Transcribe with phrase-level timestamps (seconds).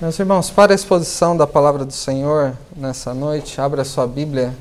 [0.00, 4.52] Meus irmãos, para a exposição da palavra do Senhor nessa noite, abra sua Bíblia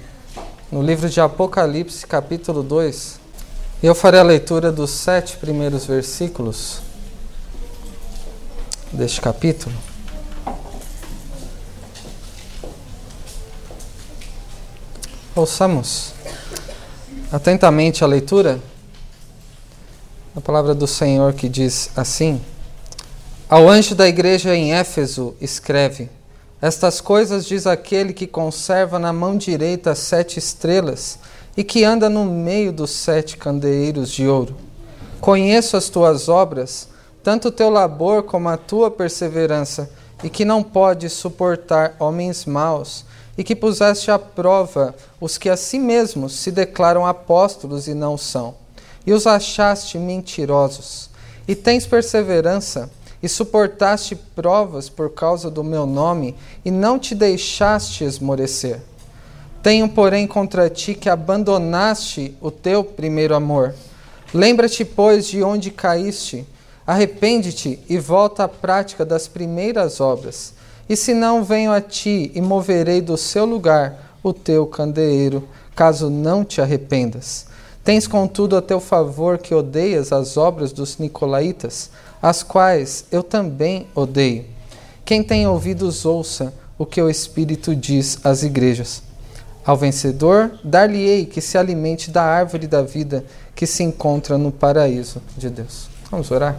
[0.71, 3.19] no livro de Apocalipse, capítulo 2.
[3.81, 6.81] E eu farei a leitura dos sete primeiros versículos
[8.91, 9.75] deste capítulo.
[15.35, 16.13] Ouçamos
[17.31, 18.59] atentamente a leitura
[20.35, 22.39] da palavra do Senhor que diz assim.
[23.53, 26.09] Ao anjo da igreja em Éfeso, escreve:
[26.59, 31.19] Estas coisas diz aquele que conserva na mão direita as sete estrelas
[31.55, 34.55] e que anda no meio dos sete candeeiros de ouro.
[35.21, 36.87] Conheço as tuas obras,
[37.21, 39.87] tanto o teu labor como a tua perseverança,
[40.23, 43.05] e que não podes suportar homens maus,
[43.37, 48.17] e que puseste à prova os que a si mesmos se declaram apóstolos e não
[48.17, 48.55] são,
[49.05, 51.11] e os achaste mentirosos.
[51.47, 52.89] E tens perseverança,
[53.23, 56.35] e suportaste provas por causa do meu nome,
[56.65, 58.81] e não te deixaste esmorecer.
[59.63, 63.73] Tenho, porém, contra ti que abandonaste o teu primeiro amor.
[64.33, 66.45] Lembra-te, pois, de onde caíste,
[66.85, 70.53] arrepende-te e volta à prática das primeiras obras.
[70.89, 76.09] E se não venho a ti e moverei do seu lugar o teu candeeiro, caso
[76.09, 77.45] não te arrependas.
[77.85, 81.89] Tens, contudo, a teu favor que odeias as obras dos nicolaítas,
[82.23, 84.45] as quais eu também odeio.
[85.03, 89.03] Quem tem ouvidos, ouça o que o Espírito diz às igrejas.
[89.65, 95.21] Ao vencedor, dar-lhe-ei que se alimente da árvore da vida que se encontra no paraíso
[95.37, 95.89] de Deus.
[96.09, 96.55] Vamos orar.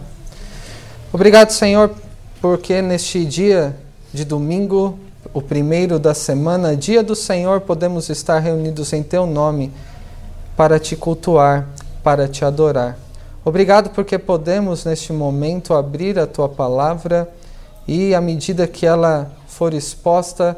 [1.11, 1.91] Obrigado, Senhor,
[2.39, 3.75] porque neste dia
[4.13, 4.99] de domingo,
[5.33, 9.71] o primeiro da semana, dia do Senhor, podemos estar reunidos em Teu nome
[10.55, 11.67] para te cultuar,
[12.03, 12.99] para te adorar.
[13.45, 17.31] Obrigado porque podemos neste momento abrir a tua palavra
[17.87, 20.57] e à medida que ela for exposta,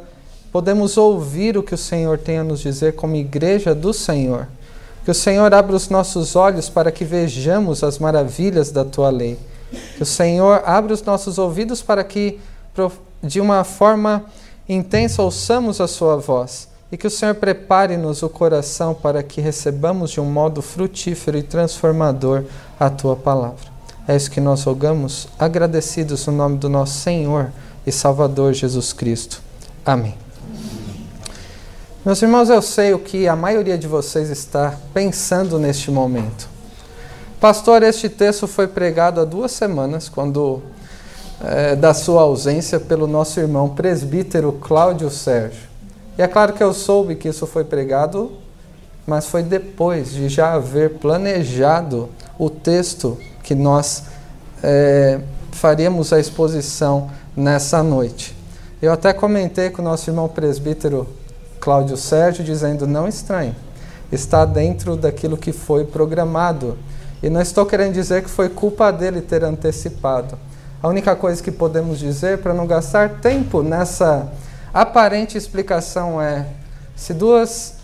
[0.53, 4.47] podemos ouvir o que o Senhor tem a nos dizer como igreja do Senhor.
[5.03, 9.37] Que o Senhor abra os nossos olhos para que vejamos as maravilhas da tua lei.
[9.97, 12.39] Que o Senhor abra os nossos ouvidos para que
[13.21, 14.23] de uma forma
[14.67, 20.11] intensa ouçamos a sua voz e que o Senhor prepare-nos o coração para que recebamos
[20.11, 22.43] de um modo frutífero e transformador
[22.79, 23.77] a tua palavra.
[24.07, 27.51] É isso que nós rogamos, agradecidos no nome do nosso Senhor
[27.85, 29.41] e Salvador Jesus Cristo.
[29.85, 30.15] Amém.
[32.05, 36.47] Meus irmãos, eu sei o que a maioria de vocês está pensando neste momento.
[37.37, 40.63] Pastor, este texto foi pregado há duas semanas, quando
[41.43, 45.67] é, da sua ausência, pelo nosso irmão presbítero Cláudio Sérgio.
[46.17, 48.31] E é claro que eu soube que isso foi pregado,
[49.05, 54.03] mas foi depois de já haver planejado o texto que nós
[54.63, 58.35] é, faríamos a exposição nessa noite.
[58.81, 61.07] Eu até comentei com o nosso irmão presbítero
[61.59, 63.55] Cláudio Sérgio, dizendo: não estranhe,
[64.11, 66.77] está dentro daquilo que foi programado.
[67.21, 70.37] E não estou querendo dizer que foi culpa dele ter antecipado.
[70.81, 74.31] A única coisa que podemos dizer para não gastar tempo nessa
[74.81, 76.45] aparente explicação é:
[76.95, 77.75] se duas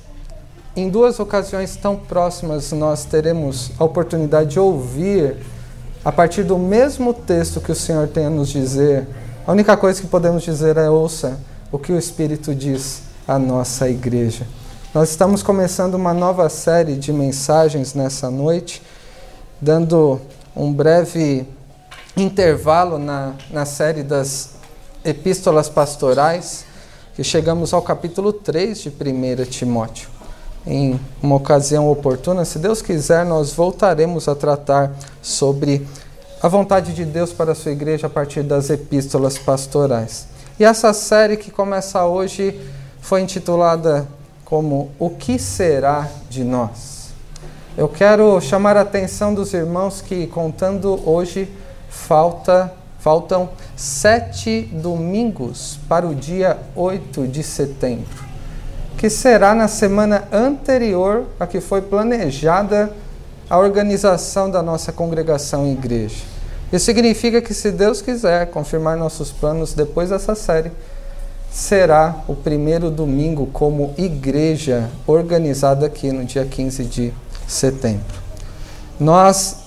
[0.75, 5.37] em duas ocasiões tão próximas nós teremos a oportunidade de ouvir
[6.03, 9.07] a partir do mesmo texto que o Senhor tem a nos dizer,
[9.45, 11.39] a única coisa que podemos dizer é ouça
[11.71, 14.45] o que o Espírito diz à nossa igreja.
[14.93, 18.81] Nós estamos começando uma nova série de mensagens nessa noite,
[19.61, 20.19] dando
[20.55, 21.47] um breve
[22.17, 24.51] intervalo na, na série das
[25.05, 26.65] epístolas pastorais
[27.15, 30.09] que chegamos ao capítulo 3 de 1 Timóteo.
[30.65, 34.91] Em uma ocasião oportuna, se Deus quiser, nós voltaremos a tratar
[35.21, 35.85] sobre
[36.41, 40.27] a vontade de Deus para a sua igreja a partir das epístolas pastorais.
[40.59, 42.59] E essa série que começa hoje
[42.99, 44.07] foi intitulada
[44.43, 47.09] como O que será de nós?
[47.77, 51.49] Eu quero chamar a atenção dos irmãos que, contando hoje,
[51.89, 52.71] falta
[53.03, 58.23] Faltam sete domingos para o dia 8 de setembro,
[58.97, 62.93] que será na semana anterior a que foi planejada
[63.49, 66.23] a organização da nossa congregação em igreja.
[66.71, 70.71] Isso significa que, se Deus quiser confirmar nossos planos depois dessa série,
[71.51, 77.13] será o primeiro domingo como igreja organizada aqui no dia 15 de
[77.45, 78.23] setembro.
[78.97, 79.62] Nós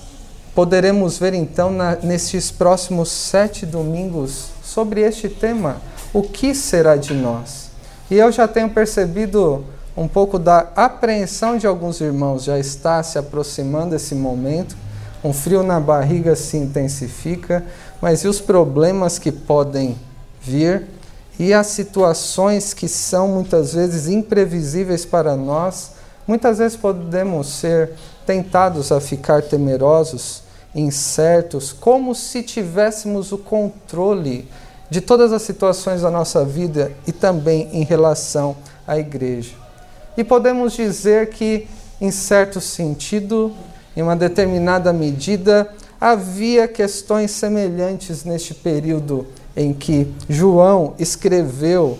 [0.57, 5.77] poderemos ver então na, nestes próximos sete domingos sobre este tema:
[6.11, 7.69] o que será de nós?
[8.09, 9.63] E eu já tenho percebido
[9.95, 14.75] um pouco da apreensão de alguns irmãos, já está se aproximando esse momento,
[15.23, 17.63] um frio na barriga se intensifica,
[18.01, 19.95] mas e os problemas que podem
[20.41, 20.87] vir?
[21.37, 25.91] E as situações que são muitas vezes imprevisíveis para nós,
[26.25, 27.91] muitas vezes podemos ser
[28.25, 30.46] tentados a ficar temerosos,
[30.77, 34.47] incertos, como se tivéssemos o controle
[34.89, 38.55] de todas as situações da nossa vida e também em relação
[38.87, 39.55] à igreja.
[40.15, 41.67] E podemos dizer que,
[41.99, 43.53] em certo sentido,
[43.95, 51.97] em uma determinada medida, havia questões semelhantes neste período em que João escreveu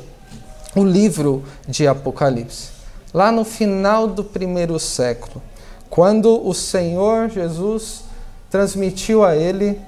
[0.76, 2.70] o livro de Apocalipse.
[3.12, 5.42] Lá no final do primeiro século,
[5.90, 8.07] quando o Senhor Jesus
[8.50, 9.80] transmitiu a ele,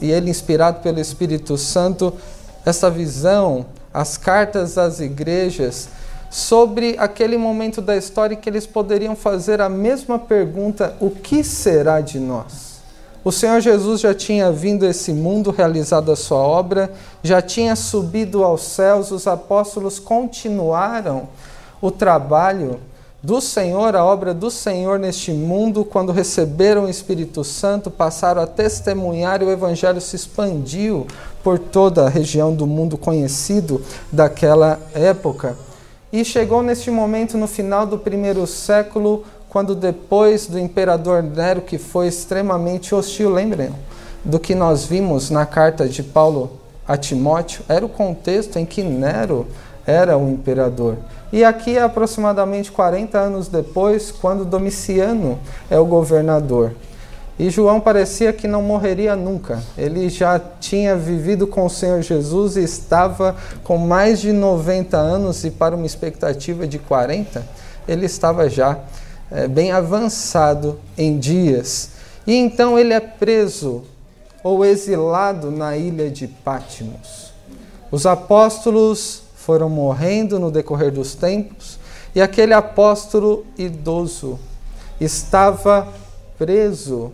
[0.00, 2.12] e ele inspirado pelo Espírito Santo,
[2.64, 5.88] essa visão, as cartas às igrejas,
[6.30, 12.00] sobre aquele momento da história que eles poderiam fazer a mesma pergunta: o que será
[12.00, 12.76] de nós?
[13.24, 16.92] O Senhor Jesus já tinha vindo a esse mundo, realizado a sua obra,
[17.24, 21.28] já tinha subido aos céus, os apóstolos continuaram
[21.80, 22.78] o trabalho
[23.26, 28.46] do Senhor, a obra do Senhor neste mundo, quando receberam o Espírito Santo, passaram a
[28.46, 31.08] testemunhar e o Evangelho se expandiu
[31.42, 33.82] por toda a região do mundo conhecido
[34.12, 35.56] daquela época.
[36.12, 41.78] E chegou neste momento, no final do primeiro século, quando depois do imperador Nero, que
[41.78, 43.74] foi extremamente hostil, lembrem
[44.24, 48.84] do que nós vimos na carta de Paulo a Timóteo, era o contexto em que
[48.84, 49.48] Nero
[49.86, 50.96] era o imperador.
[51.32, 55.38] E aqui aproximadamente 40 anos depois, quando Domiciano
[55.70, 56.72] é o governador.
[57.38, 59.62] E João parecia que não morreria nunca.
[59.76, 65.44] Ele já tinha vivido com o Senhor Jesus e estava com mais de 90 anos,
[65.44, 67.44] e para uma expectativa de 40,
[67.86, 68.78] ele estava já
[69.30, 71.90] é, bem avançado em dias.
[72.26, 73.84] E então ele é preso
[74.42, 77.32] ou exilado na ilha de Patmos.
[77.90, 81.78] Os apóstolos foram morrendo no decorrer dos tempos
[82.12, 84.40] e aquele apóstolo idoso
[85.00, 85.86] estava
[86.36, 87.12] preso.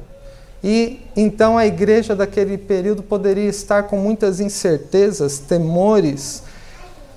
[0.64, 6.42] E então a igreja daquele período poderia estar com muitas incertezas, temores,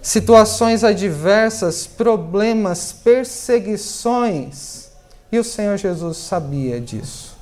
[0.01, 4.89] situações adversas, problemas, perseguições
[5.31, 7.34] e o Senhor Jesus sabia disso.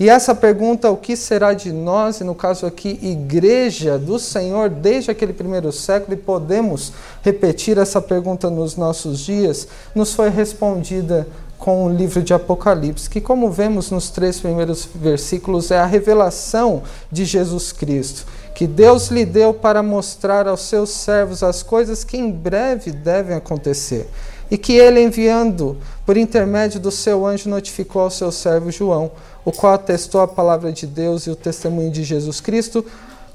[0.00, 4.70] E essa pergunta, o que será de nós, e no caso aqui, igreja do Senhor,
[4.70, 11.28] desde aquele primeiro século, e podemos repetir essa pergunta nos nossos dias, nos foi respondida
[11.58, 16.82] com o livro de Apocalipse, que, como vemos nos três primeiros versículos, é a revelação
[17.12, 18.24] de Jesus Cristo,
[18.54, 23.36] que Deus lhe deu para mostrar aos seus servos as coisas que em breve devem
[23.36, 24.08] acontecer
[24.50, 29.12] e que ele, enviando por intermédio do seu anjo, notificou ao seu servo João,
[29.44, 32.84] o qual atestou a palavra de Deus e o testemunho de Jesus Cristo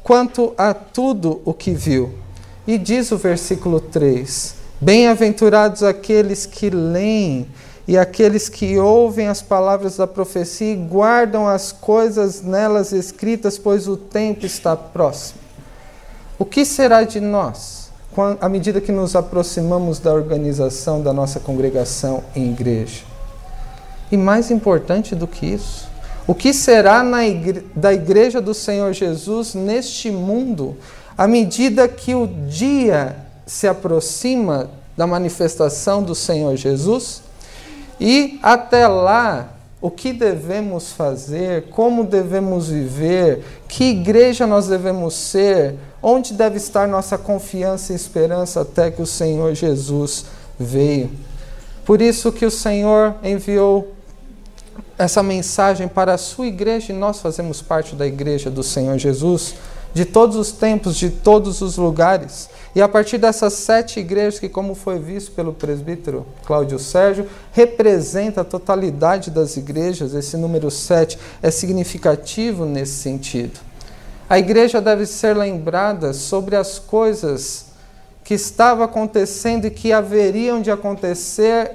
[0.03, 2.13] quanto a tudo o que viu.
[2.67, 7.47] E diz o versículo 3: Bem-aventurados aqueles que leem
[7.87, 13.87] e aqueles que ouvem as palavras da profecia e guardam as coisas nelas escritas, pois
[13.87, 15.39] o tempo está próximo.
[16.37, 17.84] O que será de nós?
[18.39, 23.03] À medida que nos aproximamos da organização da nossa congregação em igreja.
[24.11, 25.87] E mais importante do que isso,
[26.27, 30.75] o que será igre da igreja do Senhor Jesus neste mundo,
[31.17, 37.21] à medida que o dia se aproxima da manifestação do Senhor Jesus?
[37.99, 39.49] E até lá,
[39.79, 45.75] o que devemos fazer, como devemos viver, que igreja nós devemos ser,
[46.07, 50.25] onde deve estar nossa confiança e esperança até que o Senhor Jesus
[50.59, 51.09] veio.
[51.83, 53.91] Por isso que o Senhor enviou
[54.99, 59.55] essa mensagem para a sua igreja e nós fazemos parte da igreja do Senhor Jesus
[59.95, 62.49] de todos os tempos, de todos os lugares.
[62.75, 68.41] E a partir dessas sete igrejas, que, como foi visto pelo presbítero Cláudio Sérgio, representa
[68.41, 73.59] a totalidade das igrejas, esse número sete é significativo nesse sentido.
[74.27, 77.67] A igreja deve ser lembrada sobre as coisas
[78.23, 81.73] que estavam acontecendo e que haveriam de acontecer,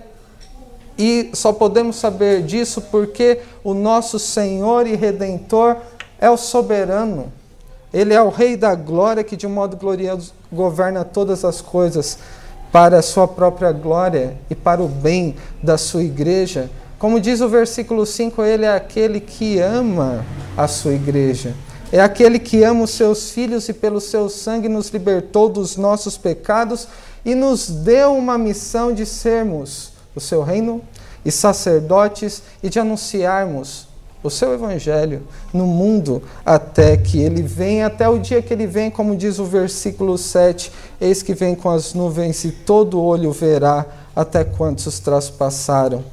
[0.98, 5.76] e só podemos saber disso porque o nosso Senhor e Redentor
[6.20, 7.32] é o soberano.
[7.94, 12.18] Ele é o Rei da glória que, de um modo glorioso, governa todas as coisas
[12.72, 16.68] para a sua própria glória e para o bem da sua igreja.
[16.98, 20.24] Como diz o versículo 5, ele é aquele que ama
[20.56, 21.54] a sua igreja.
[21.92, 26.16] É aquele que ama os seus filhos e pelo seu sangue nos libertou dos nossos
[26.16, 26.86] pecados
[27.24, 30.82] e nos deu uma missão de sermos o seu reino
[31.24, 33.88] e sacerdotes e de anunciarmos
[34.22, 38.90] o seu evangelho no mundo até que ele venha, até o dia que ele vem,
[38.90, 40.70] como diz o versículo 7,
[41.00, 46.04] eis que vem com as nuvens e todo olho verá até quantos os traspassaram.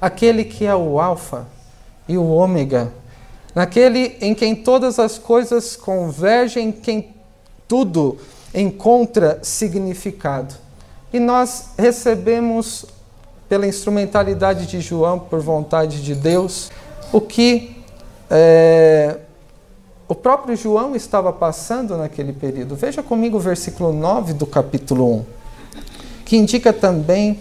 [0.00, 1.46] Aquele que é o alfa
[2.06, 2.92] e o ômega,
[3.54, 7.14] naquele em quem todas as coisas convergem, em quem
[7.68, 8.18] tudo
[8.54, 10.54] encontra significado.
[11.12, 12.84] E nós recebemos
[13.48, 16.70] pela instrumentalidade de João, por vontade de Deus,
[17.12, 17.76] o que
[18.30, 19.18] é,
[20.08, 22.74] o próprio João estava passando naquele período.
[22.74, 25.24] Veja comigo o versículo 9 do capítulo 1,
[26.24, 27.40] que indica também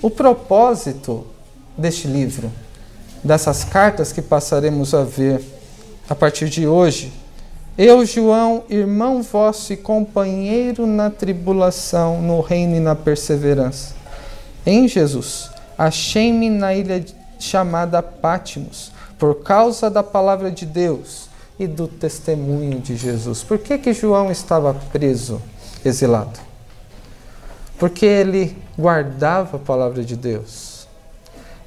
[0.00, 1.26] o propósito
[1.76, 2.50] deste livro,
[3.24, 5.40] dessas cartas que passaremos a ver
[6.08, 7.12] a partir de hoje.
[7.76, 13.94] Eu, João, irmão vosso e companheiro na tribulação, no reino e na perseverança.
[14.64, 17.04] Em Jesus, achei-me na ilha
[17.38, 21.28] chamada Pátimos, por causa da palavra de Deus
[21.58, 23.42] e do testemunho de Jesus.
[23.42, 25.40] Por que, que João estava preso,
[25.84, 26.38] exilado?
[27.78, 30.73] Porque ele guardava a palavra de Deus.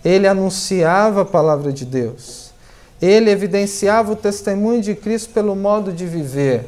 [0.08, 2.48] Ele anunciava a palavra de Deus
[3.02, 6.66] ele evidenciava o testemunho de Cristo pelo modo de viver.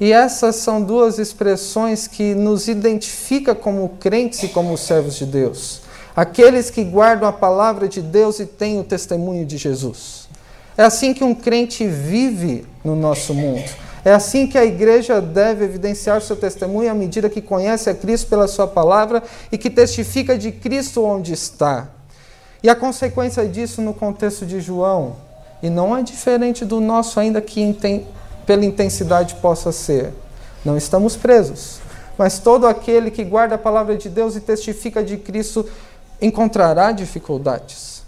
[0.00, 5.82] E essas são duas expressões que nos identificam como crentes e como servos de Deus.
[6.16, 10.28] Aqueles que guardam a palavra de Deus e têm o testemunho de Jesus.
[10.76, 13.70] É assim que um crente vive no nosso mundo.
[14.04, 18.28] É assim que a igreja deve evidenciar seu testemunho à medida que conhece a Cristo
[18.28, 21.93] pela sua palavra e que testifica de Cristo onde está.
[22.64, 25.16] E a consequência disso no contexto de João
[25.62, 27.78] e não é diferente do nosso, ainda que
[28.46, 30.14] pela intensidade possa ser.
[30.64, 31.78] Não estamos presos.
[32.16, 35.68] Mas todo aquele que guarda a palavra de Deus e testifica de Cristo
[36.22, 38.02] encontrará dificuldades,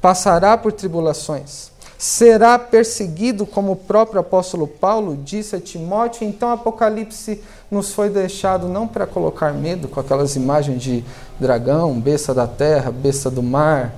[0.00, 1.70] passará por tribulações,
[2.02, 6.26] será perseguido, como o próprio apóstolo Paulo disse a Timóteo.
[6.26, 7.40] Então, Apocalipse
[7.70, 11.04] nos foi deixado não para colocar medo com aquelas imagens de
[11.38, 13.94] dragão, besta da terra, besta do mar,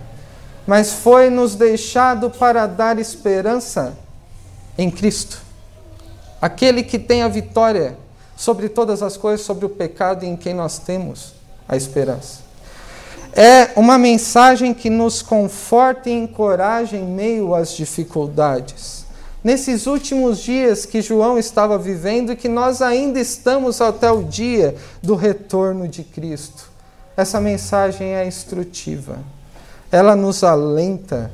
[0.67, 3.97] mas foi nos deixado para dar esperança
[4.77, 5.41] em Cristo.
[6.43, 7.97] Aquele que tem a vitória
[8.37, 11.33] sobre todas as coisas, sobre o pecado em quem nós temos
[11.67, 12.44] a esperança.
[13.37, 19.05] É uma mensagem que nos conforta e encoraja em meio às dificuldades.
[19.43, 24.75] Nesses últimos dias que João estava vivendo e que nós ainda estamos até o dia
[25.03, 26.71] do retorno de Cristo.
[27.17, 29.19] Essa mensagem é instrutiva
[29.95, 31.31] ela nos alenta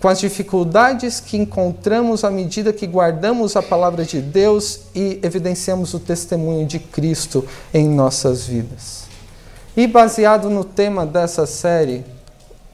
[0.00, 5.92] com as dificuldades que encontramos à medida que guardamos a palavra de Deus e evidenciamos
[5.94, 9.07] o testemunho de Cristo em nossas vidas.
[9.78, 12.04] E baseado no tema dessa série,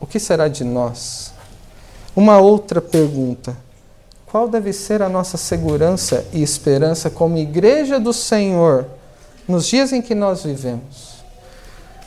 [0.00, 1.34] o que será de nós?
[2.16, 3.54] Uma outra pergunta:
[4.24, 8.86] qual deve ser a nossa segurança e esperança como igreja do Senhor
[9.46, 11.22] nos dias em que nós vivemos?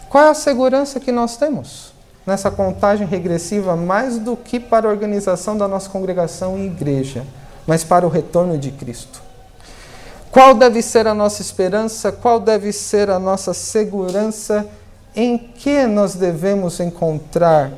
[0.10, 1.96] Qual é a segurança que nós temos?
[2.26, 7.24] nessa contagem regressiva mais do que para a organização da nossa congregação e igreja,
[7.68, 9.22] mas para o retorno de Cristo.
[10.32, 12.12] Qual deve ser a nossa esperança?
[12.12, 14.68] Qual deve ser a nossa segurança?
[15.20, 17.74] Em que nós devemos encontrar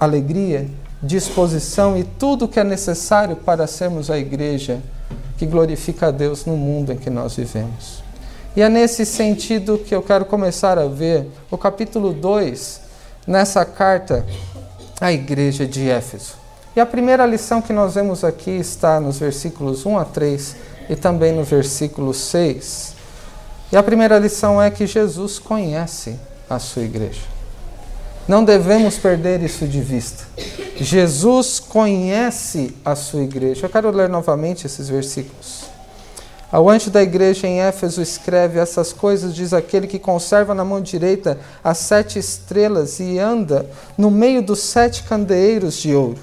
[0.00, 0.68] alegria,
[1.00, 4.80] disposição e tudo que é necessário para sermos a igreja
[5.38, 8.02] que glorifica a Deus no mundo em que nós vivemos?
[8.56, 12.80] E é nesse sentido que eu quero começar a ver o capítulo 2
[13.28, 14.26] nessa carta
[15.00, 16.34] à igreja de Éfeso.
[16.74, 20.56] E a primeira lição que nós vemos aqui está nos versículos 1 a 3
[20.90, 23.03] e também no versículo 6.
[23.74, 26.14] E a primeira lição é que Jesus conhece
[26.48, 27.22] a sua igreja.
[28.28, 30.22] Não devemos perder isso de vista.
[30.76, 33.66] Jesus conhece a sua igreja.
[33.66, 35.64] Eu quero ler novamente esses versículos.
[36.52, 40.80] Ao anjo da igreja em Éfeso escreve essas coisas, diz aquele que conserva na mão
[40.80, 46.20] direita as sete estrelas e anda no meio dos sete candeeiros de ouro.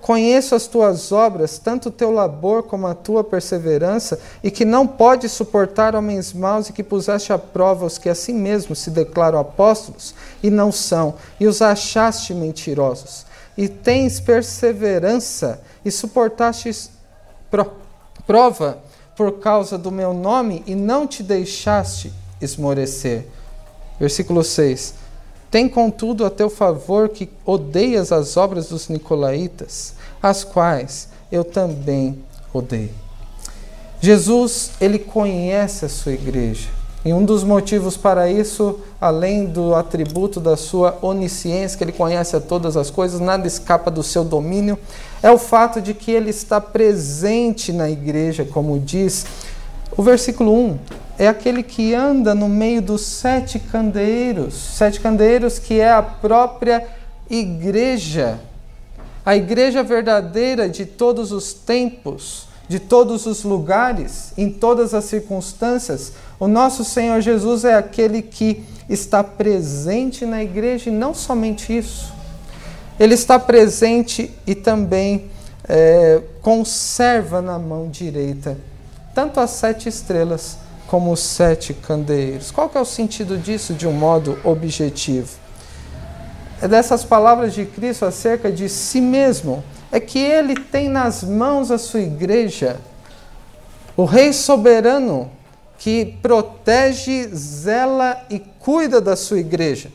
[0.00, 4.86] Conheço as tuas obras, tanto o teu labor como a tua perseverança, e que não
[4.86, 9.38] pode suportar homens maus, e que puseste à prova os que assim mesmo se declaram
[9.38, 13.26] apóstolos e não são, e os achaste mentirosos.
[13.56, 16.90] E tens perseverança, e suportastes
[17.50, 17.70] pro
[18.26, 18.78] prova
[19.16, 23.26] por causa do meu nome e não te deixaste esmorecer.
[23.98, 24.94] Versículo 6.
[25.50, 32.18] Tem contudo a teu favor que odeias as obras dos nicolaítas, as quais eu também
[32.52, 32.90] odeio.
[34.00, 36.68] Jesus, ele conhece a sua igreja.
[37.04, 42.36] E um dos motivos para isso, além do atributo da sua onisciência, que ele conhece
[42.36, 44.78] a todas as coisas, nada escapa do seu domínio,
[45.22, 49.24] é o fato de que ele está presente na igreja, como diz
[49.96, 50.78] o versículo 1.
[51.20, 56.86] É aquele que anda no meio dos sete candeeiros, sete candeeiros que é a própria
[57.28, 58.40] igreja,
[59.22, 66.14] a igreja verdadeira de todos os tempos, de todos os lugares, em todas as circunstâncias
[66.38, 72.14] o nosso Senhor Jesus é aquele que está presente na igreja e não somente isso.
[72.98, 75.30] Ele está presente e também
[75.68, 78.56] é, conserva na mão direita
[79.14, 80.56] tanto as sete estrelas
[80.90, 82.50] como sete candeeiros.
[82.50, 85.38] Qual que é o sentido disso de um modo objetivo?
[86.60, 91.70] É dessas palavras de Cristo acerca de si mesmo, é que ele tem nas mãos
[91.70, 92.76] a sua igreja.
[93.96, 95.30] O Rei soberano
[95.78, 99.90] que protege, zela e cuida da sua igreja.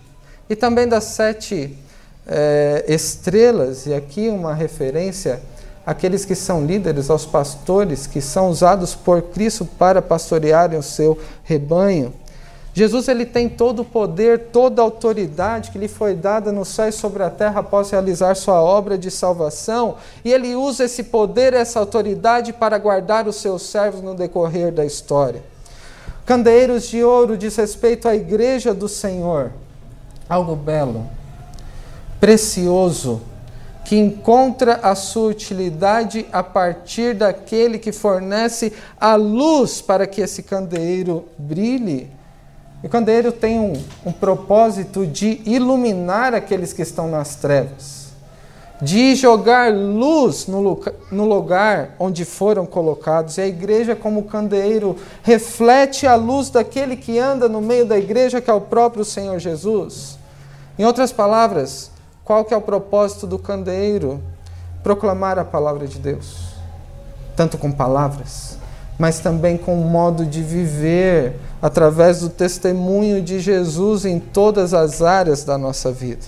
[0.50, 1.78] E também das sete
[2.26, 5.42] é, estrelas, e aqui uma referência
[5.86, 11.18] àqueles que são líderes, aos pastores, que são usados por Cristo para pastorearem o seu
[11.44, 12.14] rebanho.
[12.74, 16.90] Jesus ele tem todo o poder, toda a autoridade que lhe foi dada no céu
[16.90, 21.54] e sobre a terra após realizar sua obra de salvação, e ele usa esse poder,
[21.54, 25.42] essa autoridade para guardar os seus servos no decorrer da história.
[26.26, 29.52] Candeeiros de ouro diz respeito à igreja do Senhor.
[30.28, 31.08] Algo belo,
[32.20, 33.22] precioso,
[33.86, 40.44] que encontra a sua utilidade a partir daquele que fornece a luz para que esse
[40.44, 42.10] candeeiro brilhe.
[42.84, 43.74] O candeeiro tem um,
[44.06, 48.06] um propósito de iluminar aqueles que estão nas trevas
[48.82, 53.38] de jogar luz no, no lugar onde foram colocados.
[53.38, 58.42] E a igreja, como candeeiro, reflete a luz daquele que anda no meio da igreja,
[58.42, 60.18] que é o próprio Senhor Jesus.
[60.78, 61.90] Em outras palavras,
[62.26, 64.20] qual que é o propósito do candeeiro?
[64.82, 66.56] Proclamar a palavra de Deus,
[67.36, 68.58] tanto com palavras,
[68.98, 75.04] mas também com o modo de viver, através do testemunho de Jesus em todas as
[75.04, 76.26] áreas da nossa vida.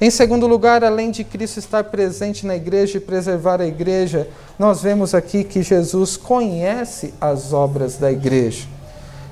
[0.00, 4.82] Em segundo lugar, além de Cristo estar presente na igreja e preservar a igreja, nós
[4.82, 8.68] vemos aqui que Jesus conhece as obras da igreja.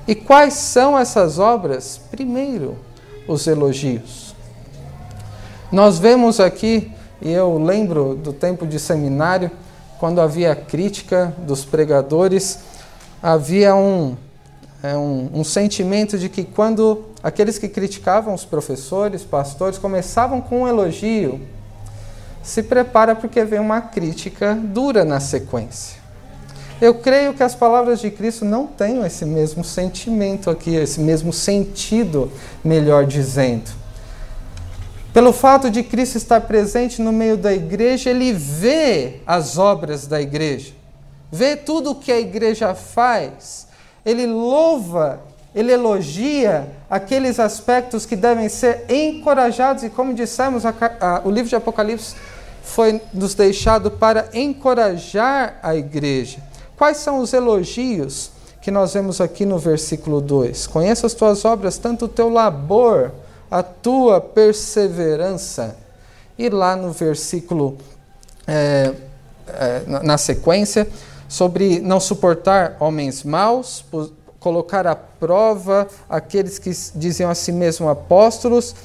[0.05, 2.01] E quais são essas obras?
[2.11, 2.75] Primeiro,
[3.27, 4.24] os elogios.
[5.71, 9.49] Nós vemos aqui, e eu lembro do tempo de seminário,
[9.99, 12.59] quando havia crítica dos pregadores,
[13.21, 14.15] havia um,
[14.83, 20.61] é, um, um sentimento de que quando aqueles que criticavam os professores, pastores, começavam com
[20.61, 21.41] um elogio,
[22.43, 25.97] se prepara porque vem uma crítica dura na sequência.
[26.79, 31.33] Eu creio que as palavras de Cristo não têm esse mesmo sentimento aqui, esse mesmo
[31.33, 32.31] sentido,
[32.63, 33.84] melhor dizendo.
[35.15, 40.21] Pelo fato de Cristo estar presente no meio da igreja, ele vê as obras da
[40.21, 40.73] igreja,
[41.31, 43.67] vê tudo o que a igreja faz,
[44.05, 45.21] ele louva
[45.55, 51.47] ele elogia aqueles aspectos que devem ser encorajados, e como dissemos, a, a, o livro
[51.47, 52.13] de Apocalipse
[52.61, 56.39] foi nos deixado para encorajar a igreja.
[56.75, 60.67] Quais são os elogios que nós vemos aqui no versículo 2?
[60.67, 63.13] Conheça as tuas obras, tanto o teu labor,
[63.49, 65.75] a tua perseverança.
[66.37, 67.77] E lá no versículo,
[68.45, 68.93] é,
[69.47, 70.87] é, na sequência,
[71.27, 73.83] sobre não suportar homens maus,
[74.39, 78.75] colocar à prova aqueles que diziam a si mesmo apóstolos,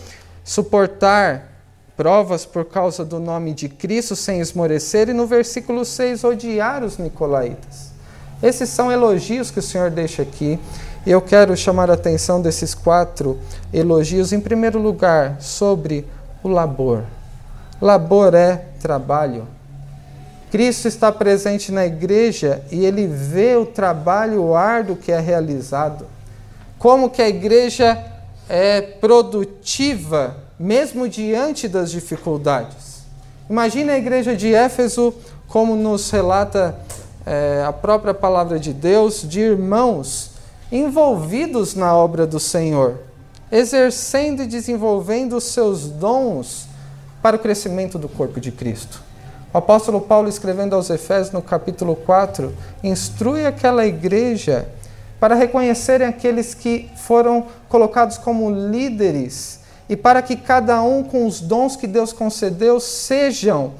[0.45, 1.49] suportar
[1.97, 6.97] provas por causa do nome de Cristo sem esmorecer, e no versículo 6, odiar os
[6.97, 7.91] nicolaítas.
[8.43, 10.59] Esses são elogios que o Senhor deixa aqui.
[11.07, 13.39] Eu quero chamar a atenção desses quatro
[13.73, 16.07] elogios, em primeiro lugar, sobre
[16.43, 17.05] o labor.
[17.81, 19.49] Labor é trabalho.
[20.51, 26.07] Cristo está presente na igreja e ele vê o trabalho árduo que é realizado.
[26.79, 28.05] Como que a igreja
[28.47, 33.05] é produtiva mesmo diante das dificuldades.
[33.49, 35.15] Imagine a igreja de Éfeso,
[35.49, 36.77] como nos relata
[37.25, 40.30] é, a própria palavra de Deus, de irmãos
[40.71, 42.99] envolvidos na obra do Senhor,
[43.51, 46.69] exercendo e desenvolvendo os seus dons
[47.23, 49.03] para o crescimento do corpo de Cristo.
[49.53, 52.55] O apóstolo Paulo, escrevendo aos Efésios no capítulo 4,
[52.85, 54.69] instrui aquela igreja
[55.19, 61.41] para reconhecerem aqueles que foram colocados como líderes e para que cada um, com os
[61.41, 63.75] dons que Deus concedeu, sejam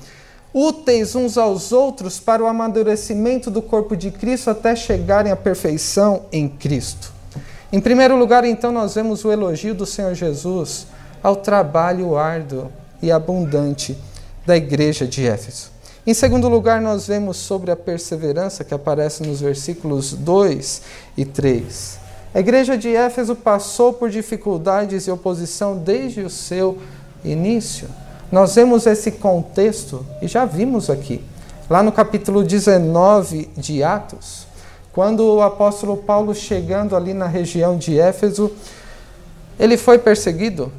[0.53, 6.23] úteis uns aos outros para o amadurecimento do corpo de Cristo até chegarem à perfeição
[6.33, 7.13] em Cristo.
[7.73, 10.87] Em primeiro lugar, então, nós vemos o elogio do Senhor Jesus
[11.23, 13.97] ao trabalho árduo e abundante
[14.45, 15.71] da igreja de Éfeso.
[16.07, 20.83] Em segundo lugar, nós vemos sobre a perseverança que aparece nos versículos 2
[21.17, 21.99] e 3.
[22.35, 26.79] A igreja de Éfeso passou por dificuldades e oposição desde o seu
[27.25, 27.89] início.
[28.31, 31.21] Nós vemos esse contexto e já vimos aqui,
[31.69, 34.47] lá no capítulo 19 de Atos,
[34.93, 38.53] quando o apóstolo Paulo, chegando ali na região de Éfeso,
[39.59, 40.73] ele foi perseguido.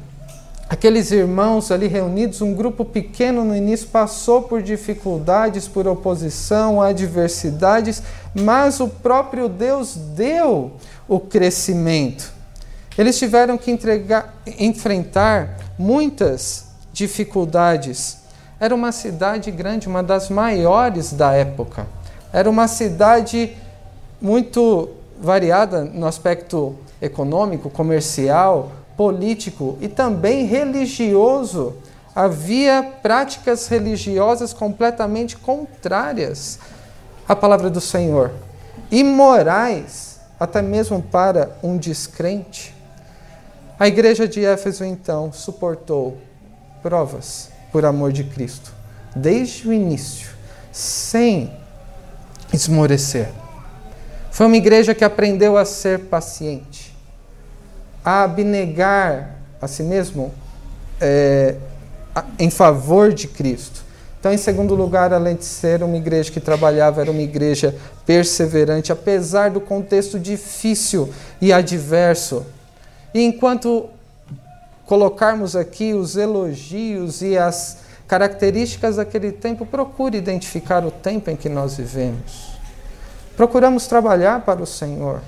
[0.66, 8.02] Aqueles irmãos ali reunidos, um grupo pequeno no início, passou por dificuldades, por oposição, adversidades,
[8.34, 10.72] mas o próprio Deus deu
[11.06, 12.32] o crescimento.
[12.96, 18.18] Eles tiveram que entregar, enfrentar muitas dificuldades.
[18.60, 21.86] Era uma cidade grande, uma das maiores da época.
[22.32, 23.56] Era uma cidade
[24.20, 31.74] muito variada no aspecto econômico, comercial, político e também religioso.
[32.14, 36.58] Havia práticas religiosas completamente contrárias
[37.26, 38.32] à palavra do Senhor,
[38.90, 42.74] imorais, até mesmo para um descrente.
[43.78, 46.18] A igreja de Éfeso então suportou
[46.82, 48.72] provas por amor de Cristo,
[49.14, 50.28] desde o início,
[50.70, 51.52] sem
[52.52, 53.30] esmorecer.
[54.30, 56.94] Foi uma igreja que aprendeu a ser paciente,
[58.04, 60.32] a abnegar a si mesmo
[61.00, 61.56] é,
[62.38, 63.82] em favor de Cristo.
[64.18, 67.74] Então, em segundo lugar, além de ser uma igreja que trabalhava, era uma igreja
[68.06, 72.46] perseverante, apesar do contexto difícil e adverso.
[73.12, 73.88] E enquanto
[74.86, 81.48] colocarmos aqui os elogios e as características daquele tempo, procure identificar o tempo em que
[81.48, 82.52] nós vivemos.
[83.36, 85.22] Procuramos trabalhar para o Senhor.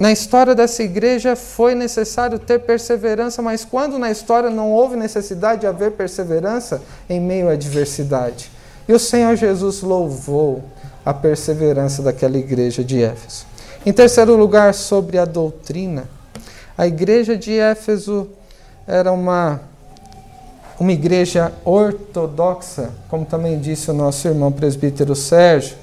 [0.00, 5.60] Na história dessa igreja foi necessário ter perseverança, mas quando na história não houve necessidade
[5.60, 8.50] de haver perseverança em meio à adversidade?
[8.88, 10.64] E o Senhor Jesus louvou
[11.04, 13.46] a perseverança daquela igreja de Éfeso.
[13.84, 16.08] Em terceiro lugar, sobre a doutrina.
[16.76, 18.30] A igreja de Éfeso
[18.86, 19.60] era uma,
[20.80, 25.76] uma igreja ortodoxa, como também disse o nosso irmão presbítero Sérgio,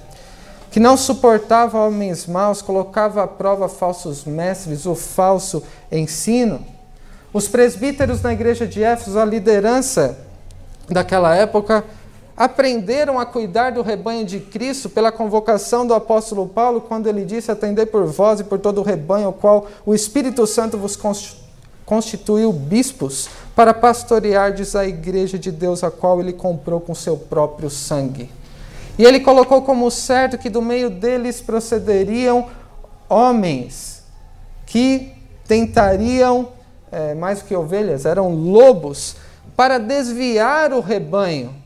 [0.72, 6.60] que não suportava homens maus, colocava à prova falsos mestres, o falso ensino.
[7.32, 10.18] Os presbíteros na igreja de Éfeso, a liderança
[10.90, 11.84] daquela época,
[12.40, 17.52] aprenderam a cuidar do rebanho de Cristo pela convocação do apóstolo Paulo, quando ele disse:
[17.52, 20.98] Atendei por vós e por todo o rebanho, ao qual o Espírito Santo vos
[21.86, 27.70] constituiu bispos, para pastoreardes a igreja de Deus, a qual ele comprou com seu próprio
[27.70, 28.32] sangue.
[28.98, 32.48] E ele colocou como certo que do meio deles procederiam
[33.10, 34.02] homens
[34.66, 35.12] que
[35.46, 36.50] tentariam,
[36.90, 39.18] é, mais que ovelhas, eram lobos,
[39.58, 41.59] para desviar o rebanho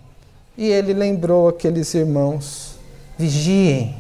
[0.58, 2.76] e ele lembrou aqueles irmãos:
[3.18, 3.96] vigiem.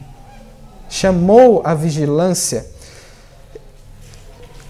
[0.89, 2.67] Chamou a vigilância.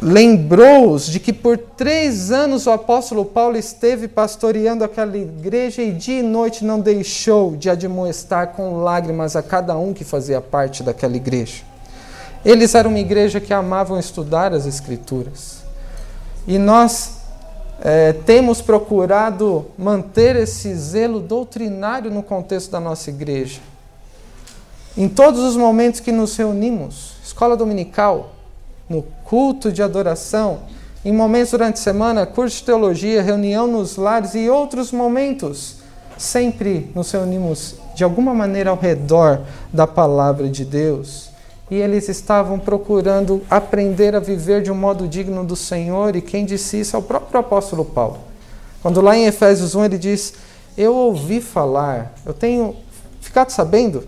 [0.01, 6.19] Lembrou-os de que por três anos o apóstolo Paulo esteve pastoreando aquela igreja e dia
[6.19, 11.15] e noite não deixou de admoestar com lágrimas a cada um que fazia parte daquela
[11.15, 11.63] igreja.
[12.43, 15.63] Eles eram uma igreja que amavam estudar as Escrituras.
[16.45, 17.22] E nós
[17.85, 23.59] é, temos procurado manter esse zelo doutrinário no contexto da nossa igreja.
[24.95, 28.35] Em todos os momentos que nos reunimos, escola dominical,
[28.87, 30.59] no culto de adoração,
[31.03, 35.79] em momentos durante a semana, curso de teologia, reunião nos lares e outros momentos,
[36.17, 39.41] sempre nos reunimos de alguma maneira ao redor
[39.73, 41.32] da palavra de Deus
[41.71, 46.45] e eles estavam procurando aprender a viver de um modo digno do Senhor, e quem
[46.45, 48.19] disse isso é o próprio apóstolo Paulo.
[48.81, 50.33] Quando lá em Efésios 1 ele diz:
[50.77, 52.75] Eu ouvi falar, eu tenho
[53.21, 54.05] ficado sabendo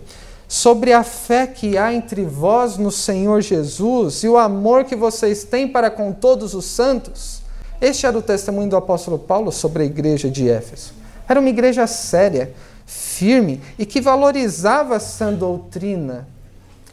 [0.48, 5.44] sobre a fé que há entre vós no Senhor Jesus e o amor que vocês
[5.44, 7.41] têm para com todos os santos.
[7.82, 10.94] Este era o testemunho do apóstolo Paulo sobre a igreja de Éfeso.
[11.28, 12.54] Era uma igreja séria,
[12.86, 16.28] firme e que valorizava a sã doutrina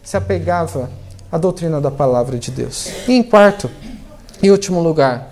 [0.03, 0.91] se apegava
[1.31, 2.89] à doutrina da palavra de Deus.
[3.09, 3.71] E em quarto
[4.43, 5.31] e último lugar,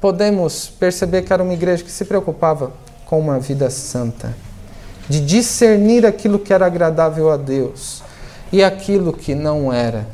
[0.00, 2.72] podemos perceber que era uma igreja que se preocupava
[3.06, 4.34] com uma vida santa,
[5.08, 8.02] de discernir aquilo que era agradável a Deus
[8.50, 10.06] e aquilo que não era,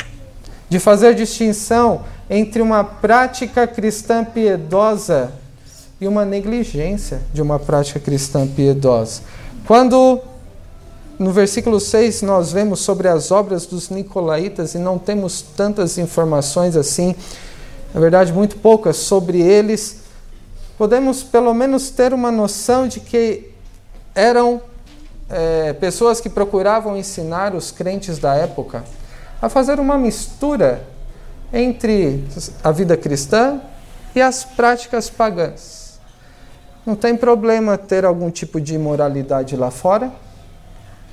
[0.68, 5.32] de fazer distinção entre uma prática cristã piedosa
[6.00, 9.22] e uma negligência de uma prática cristã piedosa.
[9.66, 10.20] Quando
[11.18, 16.76] no versículo 6 nós vemos sobre as obras dos nicolaítas e não temos tantas informações
[16.76, 17.14] assim,
[17.92, 19.96] na verdade, muito poucas sobre eles.
[20.76, 23.50] Podemos pelo menos ter uma noção de que
[24.14, 24.62] eram
[25.28, 28.85] é, pessoas que procuravam ensinar os crentes da época
[29.42, 30.85] a fazer uma mistura
[31.52, 32.24] entre
[32.62, 33.61] a vida cristã
[34.14, 35.98] e as práticas pagãs.
[36.87, 40.12] Não tem problema ter algum tipo de imoralidade lá fora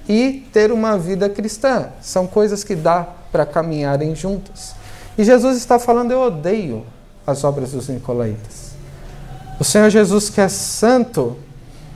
[0.07, 1.89] e ter uma vida cristã.
[2.01, 4.75] São coisas que dá para caminharem juntas.
[5.17, 6.85] E Jesus está falando: eu odeio
[7.25, 8.75] as obras dos nicolaítas.
[9.59, 11.37] O Senhor Jesus, que é santo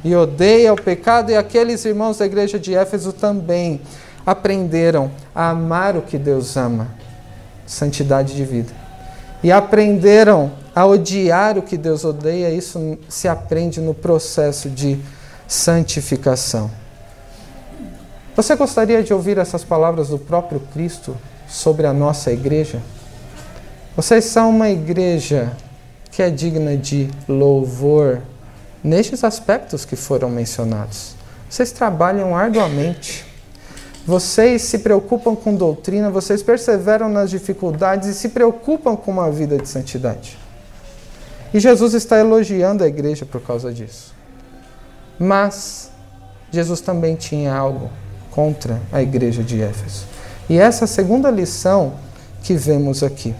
[0.03, 3.81] e odeia o pecado, e aqueles irmãos da igreja de Éfeso também
[4.25, 6.87] aprenderam a amar o que Deus ama
[7.65, 8.73] santidade de vida.
[9.43, 14.99] E aprenderam a odiar o que Deus odeia, isso se aprende no processo de
[15.47, 16.71] santificação.
[18.39, 21.13] Você gostaria de ouvir essas palavras do próprio Cristo
[21.45, 22.81] sobre a nossa igreja?
[23.97, 25.51] Vocês são uma igreja
[26.09, 28.21] que é digna de louvor
[28.81, 31.15] nestes aspectos que foram mencionados.
[31.49, 33.25] Vocês trabalham arduamente.
[34.07, 39.57] Vocês se preocupam com doutrina, vocês perseveram nas dificuldades e se preocupam com uma vida
[39.57, 40.39] de santidade.
[41.53, 44.15] E Jesus está elogiando a igreja por causa disso.
[45.19, 45.91] Mas
[46.49, 47.91] Jesus também tinha algo
[48.39, 50.05] contra a igreja de Éfeso.
[50.49, 51.95] E essa é a segunda lição
[52.41, 53.35] que vemos aqui.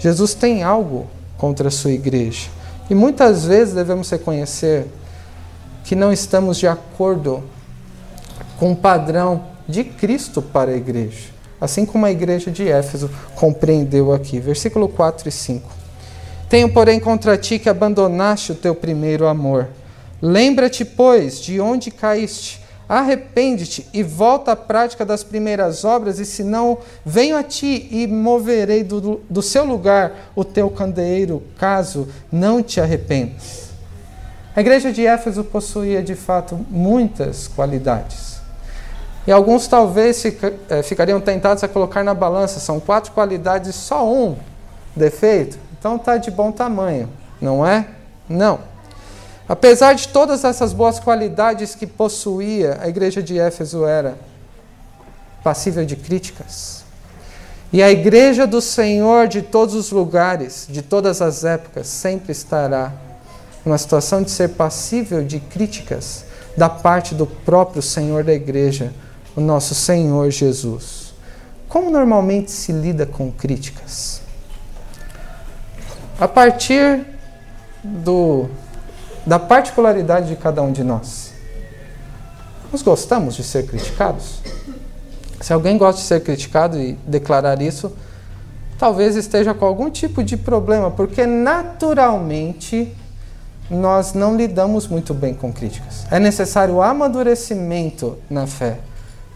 [0.00, 1.06] Jesus tem algo
[1.38, 2.48] contra a sua igreja.
[2.90, 4.88] E muitas vezes devemos reconhecer
[5.84, 7.44] que não estamos de acordo
[8.58, 11.28] com o padrão de Cristo para a igreja.
[11.60, 14.40] Assim como a igreja de Éfeso compreendeu aqui.
[14.40, 15.70] Versículo 4 e 5.
[16.48, 19.68] Tenho, porém, contra ti que abandonaste o teu primeiro amor.
[20.20, 22.59] Lembra-te, pois, de onde caíste
[22.90, 28.04] Arrepende-te e volta à prática das primeiras obras, e se não, venho a ti e
[28.08, 33.70] moverei do, do seu lugar o teu candeeiro, caso não te arrependas.
[34.56, 38.40] A igreja de Éfeso possuía de fato muitas qualidades.
[39.24, 40.24] E alguns talvez
[40.68, 44.36] é, ficariam tentados a colocar na balança, são quatro qualidades, só um
[44.96, 45.56] defeito.
[45.78, 47.08] Então está de bom tamanho,
[47.40, 47.86] não é?
[48.28, 48.58] Não.
[49.50, 54.16] Apesar de todas essas boas qualidades que possuía, a igreja de Éfeso era
[55.42, 56.84] passível de críticas.
[57.72, 62.92] E a igreja do Senhor de todos os lugares, de todas as épocas, sempre estará
[63.64, 66.24] numa situação de ser passível de críticas
[66.56, 68.92] da parte do próprio Senhor da igreja,
[69.34, 71.12] o nosso Senhor Jesus.
[71.68, 74.22] Como normalmente se lida com críticas?
[76.20, 77.04] A partir
[77.82, 78.48] do
[79.30, 81.30] da particularidade de cada um de nós.
[82.72, 84.40] Nós gostamos de ser criticados?
[85.40, 87.92] Se alguém gosta de ser criticado e declarar isso,
[88.76, 92.92] talvez esteja com algum tipo de problema, porque naturalmente
[93.70, 96.08] nós não lidamos muito bem com críticas.
[96.10, 98.78] É necessário amadurecimento na fé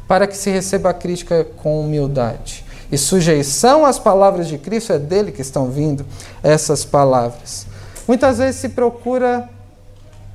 [0.09, 2.65] para que se receba a crítica com humildade.
[2.91, 6.05] E sujeição às palavras de Cristo é dele que estão vindo
[6.43, 7.65] essas palavras.
[8.09, 9.54] Muitas vezes se procura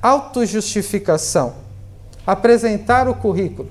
[0.02, 1.54] autojustificação.
[2.26, 3.68] Apresentar o currículo.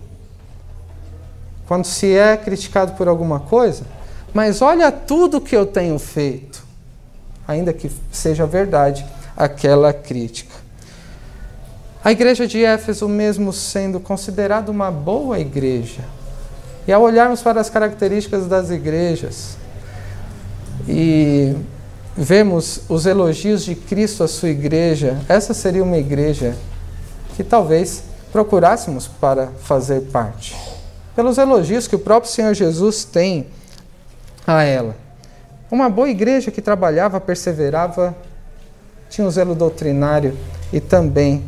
[1.68, 3.84] Quando se é criticado por alguma coisa,
[4.34, 6.64] mas olha tudo que eu tenho feito,
[7.48, 9.06] ainda que seja verdade
[9.38, 10.56] aquela crítica.
[12.04, 16.04] A igreja de Éfeso, mesmo sendo considerada uma boa igreja,
[16.88, 19.58] e ao olharmos para as características das igrejas
[20.88, 21.56] e
[22.16, 26.56] vemos os elogios de Cristo à sua igreja, essa seria uma igreja
[27.36, 30.56] que talvez procurássemos para fazer parte.
[31.16, 33.48] Pelos elogios que o próprio Senhor Jesus tem
[34.46, 34.96] a ela.
[35.72, 38.16] Uma boa igreja que trabalhava, perseverava,
[39.10, 40.38] tinha um zelo doutrinário
[40.72, 41.44] e também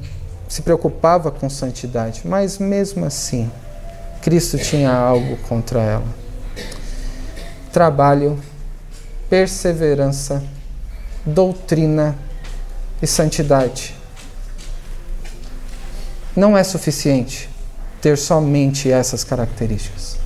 [0.47, 3.50] se preocupava com santidade, mas mesmo assim,
[4.21, 6.21] Cristo tinha algo contra ela.
[7.71, 8.38] Trabalho,
[9.32, 10.44] perseverança,
[11.26, 12.17] doutrina
[13.02, 13.96] e santidade.
[16.36, 17.50] Não é suficiente
[18.02, 20.17] ter somente essas características.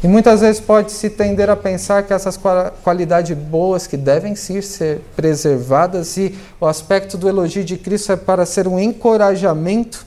[0.00, 2.38] E muitas vezes pode-se tender a pensar que essas
[2.84, 8.46] qualidades boas que devem ser preservadas e o aspecto do elogio de Cristo é para
[8.46, 10.06] ser um encorajamento,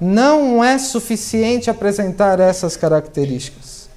[0.00, 3.88] não é suficiente apresentar essas características.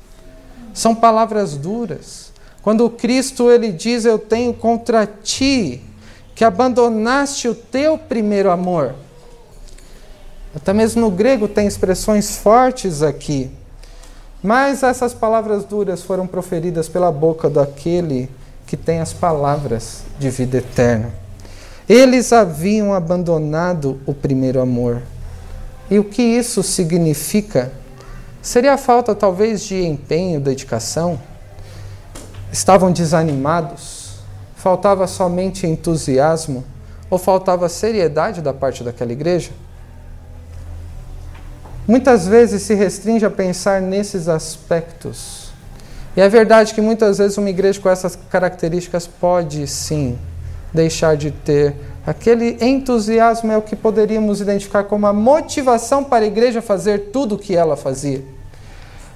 [0.76, 2.33] São palavras duras
[2.64, 5.82] quando Cristo ele diz: Eu tenho contra ti
[6.34, 8.96] que abandonaste o teu primeiro amor.
[10.56, 13.52] Até mesmo no grego tem expressões fortes aqui.
[14.42, 18.30] Mas essas palavras duras foram proferidas pela boca daquele
[18.66, 21.12] que tem as palavras de vida eterna.
[21.88, 25.02] Eles haviam abandonado o primeiro amor.
[25.90, 27.72] E o que isso significa?
[28.42, 31.20] Seria a falta talvez de empenho, dedicação?
[32.54, 34.20] Estavam desanimados?
[34.56, 36.64] Faltava somente entusiasmo?
[37.10, 39.50] Ou faltava seriedade da parte daquela igreja?
[41.88, 45.52] Muitas vezes se restringe a pensar nesses aspectos.
[46.16, 50.16] E é verdade que muitas vezes uma igreja com essas características pode sim
[50.72, 56.28] deixar de ter aquele entusiasmo, é o que poderíamos identificar como a motivação para a
[56.28, 58.24] igreja fazer tudo o que ela fazia.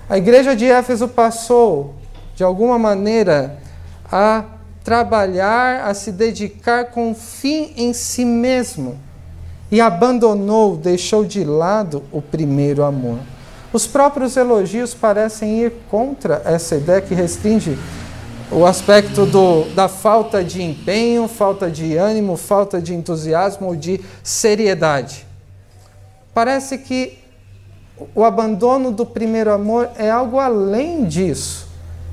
[0.10, 1.94] A igreja de Éfeso passou,
[2.38, 3.58] de alguma maneira,
[4.12, 4.44] a
[4.84, 8.96] trabalhar, a se dedicar com fim em si mesmo
[9.72, 13.18] e abandonou, deixou de lado o primeiro amor.
[13.74, 17.76] Os próprios elogios parecem ir contra essa ideia que restringe
[18.52, 24.00] o aspecto do, da falta de empenho, falta de ânimo, falta de entusiasmo ou de
[24.22, 25.26] seriedade.
[26.36, 27.18] Parece que
[28.14, 31.67] o abandono do primeiro amor é algo além disso.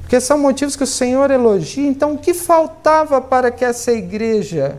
[0.04, 1.88] Porque são motivos que o Senhor elogia.
[1.88, 4.76] Então, o que faltava para que essa igreja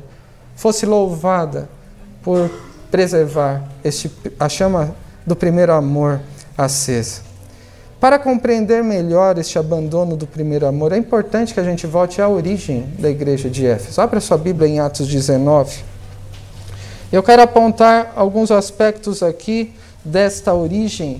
[0.55, 1.67] fosse louvada
[2.23, 2.49] por
[2.89, 6.21] preservar este, a chama do primeiro amor
[6.55, 7.21] acesa?
[7.99, 12.29] Para compreender melhor este abandono do primeiro amor, é importante que a gente volte à
[12.29, 13.99] origem da igreja de Éfeso.
[13.99, 15.83] Abra sua Bíblia em Atos 19.
[17.11, 21.19] Eu quero apontar alguns aspectos aqui desta origem,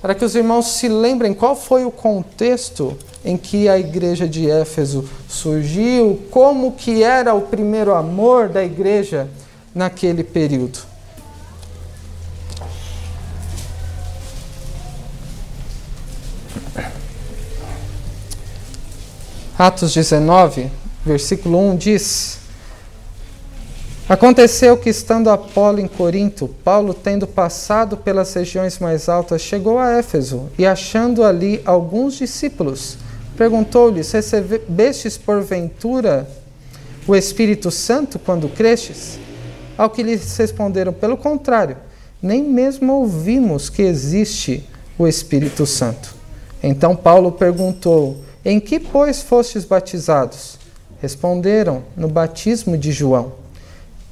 [0.00, 4.48] para que os irmãos se lembrem qual foi o contexto em que a igreja de
[4.48, 9.28] Éfeso surgiu, como que era o primeiro amor da igreja
[9.74, 10.78] naquele período.
[19.58, 20.70] Atos 19,
[21.04, 22.38] versículo 1 diz:
[24.08, 29.98] Aconteceu que, estando Apolo em Corinto, Paulo, tendo passado pelas regiões mais altas, chegou a
[29.98, 32.96] Éfeso e, achando ali alguns discípulos,
[33.36, 36.26] perguntou-lhes: Recebestes porventura
[37.06, 39.18] o Espírito Santo quando crestes?
[39.76, 41.76] Ao que lhes responderam: Pelo contrário,
[42.22, 44.64] nem mesmo ouvimos que existe
[44.98, 46.14] o Espírito Santo.
[46.62, 50.58] Então Paulo perguntou: em que, pois, fostes batizados?
[51.02, 53.47] Responderam: No batismo de João.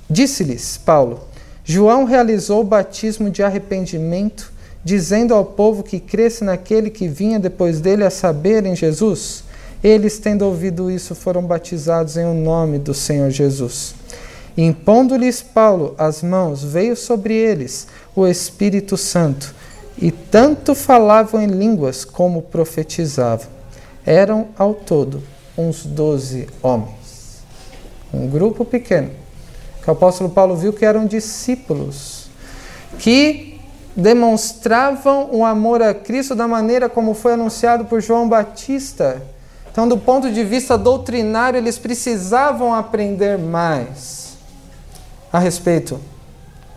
[0.08, 1.20] Disse-lhes Paulo:
[1.64, 4.52] João realizou o batismo de arrependimento,
[4.84, 9.44] dizendo ao povo que cresce naquele que vinha depois dele, a saber, em Jesus.
[9.82, 13.94] Eles, tendo ouvido isso, foram batizados em o nome do Senhor Jesus.
[14.56, 19.54] Impondo-lhes Paulo as mãos, veio sobre eles o Espírito Santo,
[19.98, 23.48] e tanto falavam em línguas como profetizavam.
[24.04, 25.22] Eram ao todo
[25.58, 27.42] uns doze homens.
[28.12, 29.10] Um grupo pequeno.
[29.86, 32.26] Que o apóstolo Paulo viu que eram discípulos
[32.98, 33.60] que
[33.94, 39.22] demonstravam o amor a Cristo da maneira como foi anunciado por João Batista.
[39.70, 44.36] Então, do ponto de vista doutrinário, eles precisavam aprender mais
[45.32, 46.00] a respeito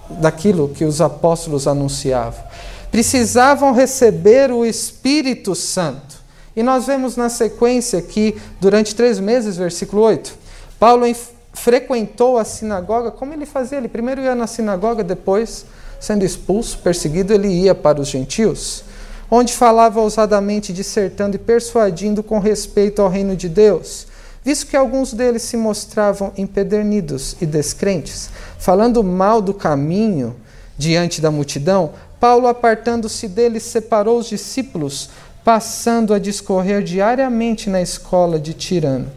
[0.08, 2.44] daquilo que os apóstolos anunciavam.
[2.92, 6.20] Precisavam receber o Espírito Santo.
[6.56, 10.38] E nós vemos na sequência que, durante três meses, versículo 8,
[10.80, 11.08] Paulo
[11.54, 13.78] frequentou a sinagoga, como ele fazia?
[13.78, 15.66] Ele primeiro ia na sinagoga, depois,
[16.00, 18.84] sendo expulso, perseguido, ele ia para os gentios,
[19.30, 24.08] onde falava ousadamente, dissertando e persuadindo com respeito ao reino de Deus,
[24.44, 30.36] visto que alguns deles se mostravam empedernidos e descrentes, falando mal do caminho
[30.78, 35.10] diante da multidão, Paulo, apartando-se deles, separou os discípulos
[35.44, 39.10] passando a discorrer diariamente na escola de Tirano.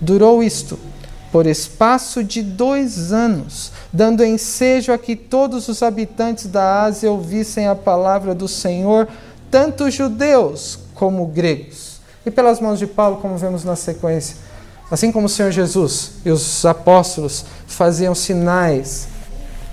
[0.00, 0.78] Durou isto
[1.32, 7.68] por espaço de dois anos, dando ensejo a que todos os habitantes da Ásia ouvissem
[7.68, 9.06] a palavra do Senhor,
[9.50, 12.00] tanto judeus como gregos.
[12.26, 14.36] E pelas mãos de Paulo, como vemos na sequência,
[14.90, 19.08] assim como o Senhor Jesus e os apóstolos faziam sinais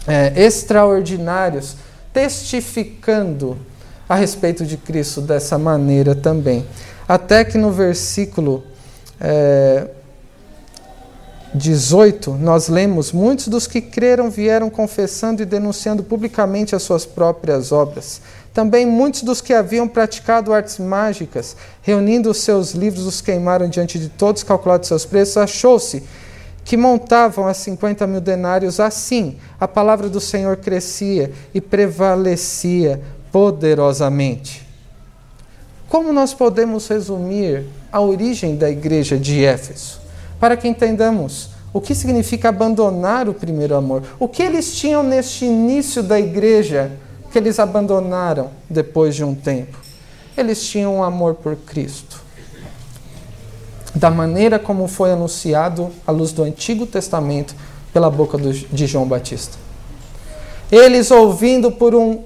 [0.07, 1.75] é, extraordinários,
[2.13, 3.57] testificando
[4.07, 6.65] a respeito de Cristo dessa maneira também.
[7.07, 8.63] Até que no versículo
[9.19, 9.87] é,
[11.53, 17.71] 18, nós lemos: Muitos dos que creram vieram confessando e denunciando publicamente as suas próprias
[17.71, 18.21] obras.
[18.53, 23.99] Também muitos dos que haviam praticado artes mágicas, reunindo os seus livros, os queimaram diante
[23.99, 25.37] de todos, calculados seus preços.
[25.37, 26.03] Achou-se
[26.65, 32.99] que montavam a 50 mil denários, assim a palavra do Senhor crescia e prevalecia
[33.31, 34.67] poderosamente.
[35.87, 40.06] Como nós podemos resumir a origem da igreja de Éfeso?
[40.39, 44.03] Para que entendamos o que significa abandonar o primeiro amor.
[44.19, 46.91] O que eles tinham neste início da igreja
[47.31, 49.77] que eles abandonaram depois de um tempo?
[50.35, 52.21] Eles tinham um amor por Cristo.
[53.93, 57.55] Da maneira como foi anunciado à luz do Antigo Testamento
[57.91, 59.57] pela boca de João Batista.
[60.71, 62.23] Eles ouvindo por um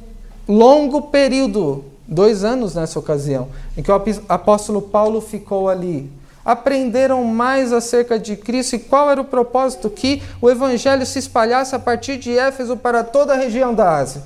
[0.47, 6.12] longo período, dois anos nessa ocasião, em que o apóstolo Paulo ficou ali,
[6.44, 11.76] aprenderam mais acerca de Cristo e qual era o propósito que o evangelho se espalhasse
[11.76, 14.24] a partir de Éfeso para toda a região da Ásia.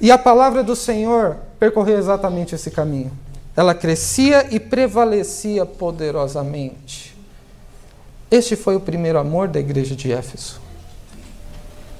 [0.00, 3.12] E a palavra do Senhor percorreu exatamente esse caminho.
[3.56, 7.14] Ela crescia e prevalecia poderosamente.
[8.30, 10.60] Este foi o primeiro amor da igreja de Éfeso.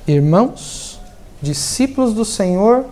[0.06, 0.98] Irmãos,
[1.40, 2.84] discípulos do Senhor,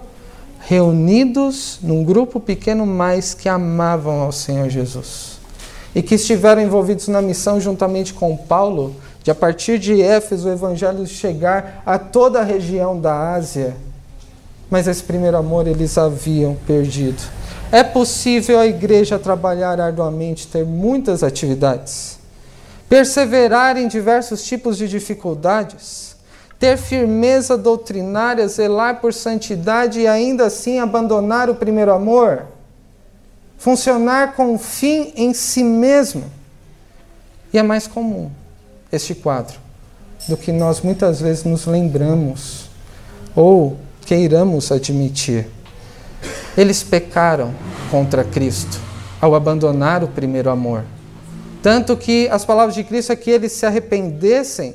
[0.60, 5.31] reunidos num grupo pequeno, mas que amavam ao Senhor Jesus
[5.94, 10.52] e que estiveram envolvidos na missão juntamente com Paulo, de a partir de Éfeso o
[10.52, 13.76] evangelho chegar a toda a região da Ásia.
[14.70, 17.22] Mas esse primeiro amor eles haviam perdido.
[17.70, 22.18] É possível a igreja trabalhar arduamente, ter muitas atividades,
[22.88, 26.16] perseverar em diversos tipos de dificuldades,
[26.58, 32.44] ter firmeza doutrinária, zelar por santidade e ainda assim abandonar o primeiro amor?
[33.62, 36.24] Funcionar com um fim em si mesmo.
[37.52, 38.28] E é mais comum
[38.90, 39.56] este quadro
[40.26, 42.68] do que nós muitas vezes nos lembramos
[43.36, 45.46] ou queiramos admitir.
[46.56, 47.54] Eles pecaram
[47.88, 48.80] contra Cristo
[49.20, 50.84] ao abandonar o primeiro amor.
[51.62, 54.74] Tanto que as palavras de Cristo é que eles se arrependessem,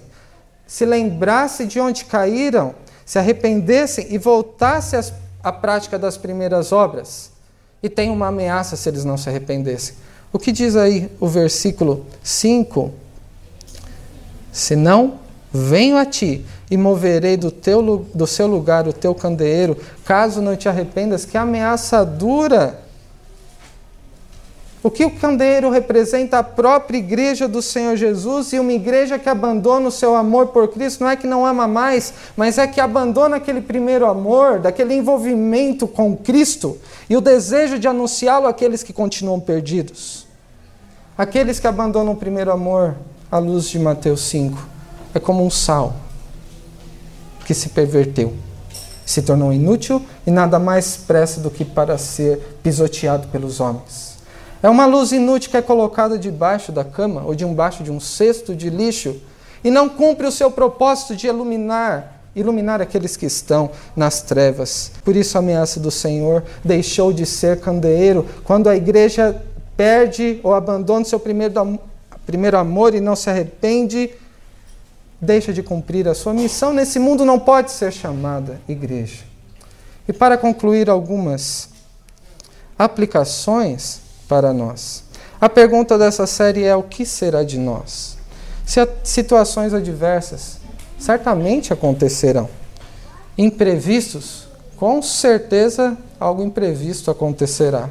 [0.66, 2.74] se lembrassem de onde caíram,
[3.06, 5.02] se arrependessem e voltassem
[5.44, 7.36] à prática das primeiras obras
[7.82, 9.96] e tem uma ameaça se eles não se arrependessem.
[10.32, 12.92] O que diz aí o versículo 5?
[14.52, 15.20] Se não,
[15.54, 20.56] venho a ti e moverei do, teu, do seu lugar o teu candeeiro, caso não
[20.56, 21.26] te arrependas.
[21.26, 22.87] Que ameaça dura!
[24.88, 29.28] O que o candeeiro representa a própria igreja do Senhor Jesus e uma igreja que
[29.28, 32.80] abandona o seu amor por Cristo, não é que não ama mais, mas é que
[32.80, 36.78] abandona aquele primeiro amor, daquele envolvimento com Cristo
[37.10, 40.26] e o desejo de anunciá-lo àqueles que continuam perdidos.
[41.18, 42.96] Aqueles que abandonam o primeiro amor,
[43.30, 44.58] à luz de Mateus 5,
[45.14, 45.98] é como um sal
[47.46, 48.34] que se perverteu,
[49.06, 54.07] se tornou inútil e nada mais presta do que para ser pisoteado pelos homens.
[54.62, 58.56] É uma luz inútil que é colocada debaixo da cama ou debaixo de um cesto
[58.56, 59.16] de lixo
[59.64, 64.92] e não cumpre o seu propósito de iluminar iluminar aqueles que estão nas trevas.
[65.04, 69.42] Por isso a ameaça do Senhor deixou de ser candeeiro quando a igreja
[69.76, 71.80] perde ou abandona seu primeiro,
[72.28, 74.12] primeiro amor e não se arrepende,
[75.20, 76.74] deixa de cumprir a sua missão.
[76.74, 79.24] Nesse mundo não pode ser chamada igreja.
[80.08, 81.70] E para concluir algumas
[82.78, 85.04] aplicações para nós.
[85.40, 88.18] A pergunta dessa série é: o que será de nós?
[88.66, 90.58] Se situações adversas
[91.00, 92.50] certamente acontecerão.
[93.38, 97.90] Imprevistos, com certeza algo imprevisto acontecerá.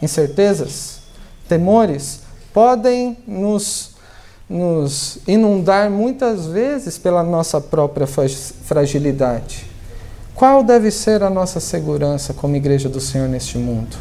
[0.00, 1.00] Incertezas,
[1.48, 2.20] temores
[2.52, 3.90] podem nos,
[4.48, 9.66] nos inundar muitas vezes pela nossa própria fragilidade.
[10.34, 13.96] Qual deve ser a nossa segurança como igreja do Senhor neste mundo?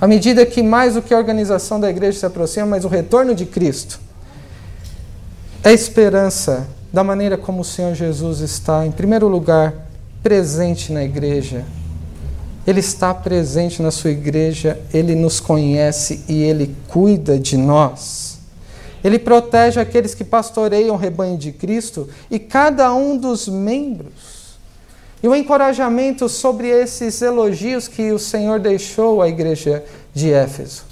[0.00, 3.34] À medida que mais do que a organização da igreja se aproxima, mais o retorno
[3.34, 3.98] de Cristo.
[5.64, 9.74] É esperança da maneira como o Senhor Jesus está, em primeiro lugar,
[10.22, 11.64] presente na igreja.
[12.64, 18.38] Ele está presente na sua igreja, ele nos conhece e ele cuida de nós.
[19.02, 24.27] Ele protege aqueles que pastoreiam o rebanho de Cristo e cada um dos membros
[25.22, 30.84] e o encorajamento sobre esses elogios que o Senhor deixou à igreja de Éfeso.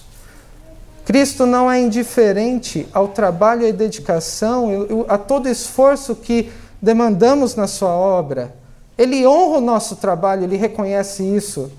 [1.05, 6.51] Cristo não é indiferente ao trabalho e dedicação, a todo esforço que
[6.83, 8.53] demandamos na sua obra.
[8.99, 11.70] Ele honra o nosso trabalho, ele reconhece isso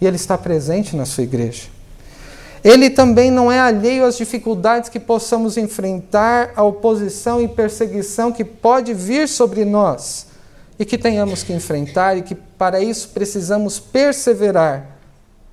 [0.00, 1.68] e ele está presente na sua igreja.
[2.64, 8.44] Ele também não é alheio às dificuldades que possamos enfrentar, a oposição e perseguição que
[8.44, 10.31] pode vir sobre nós
[10.82, 14.98] e que tenhamos que enfrentar e que para isso precisamos perseverar.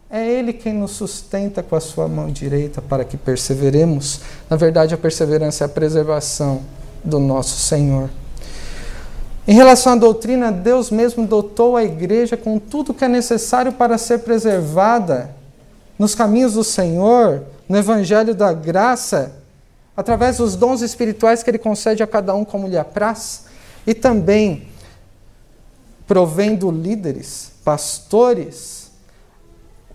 [0.09, 4.21] É Ele quem nos sustenta com a sua mão direita para que perseveremos.
[4.49, 6.63] Na verdade, a perseverança é a preservação
[7.03, 8.09] do nosso Senhor.
[9.47, 13.99] Em relação à doutrina, Deus mesmo dotou a igreja com tudo que é necessário para
[13.99, 15.29] ser preservada
[15.99, 19.31] nos caminhos do Senhor, no evangelho da graça,
[19.95, 23.45] através dos dons espirituais que ele concede a cada um como lhe apraz,
[23.85, 24.67] e também
[26.09, 28.89] provendo líderes, pastores,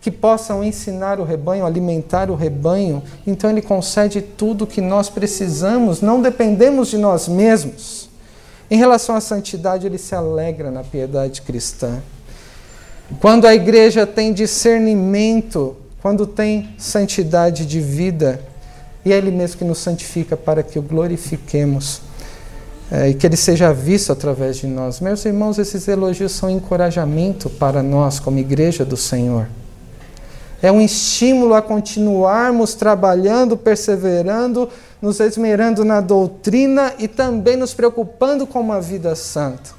[0.00, 3.02] que possam ensinar o rebanho, alimentar o rebanho.
[3.26, 8.08] Então ele concede tudo o que nós precisamos, não dependemos de nós mesmos.
[8.70, 12.00] Em relação à santidade, ele se alegra na piedade cristã.
[13.20, 18.40] Quando a igreja tem discernimento, quando tem santidade de vida,
[19.04, 22.02] e é Ele mesmo que nos santifica para que o glorifiquemos
[22.90, 25.00] é, e que Ele seja visto através de nós.
[25.00, 29.48] Meus irmãos, esses elogios são um encorajamento para nós, como igreja do Senhor.
[30.62, 34.68] É um estímulo a continuarmos trabalhando, perseverando,
[35.00, 39.70] nos esmerando na doutrina e também nos preocupando com uma vida santa.